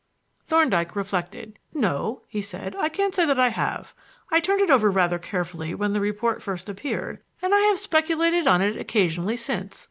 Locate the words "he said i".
2.27-2.89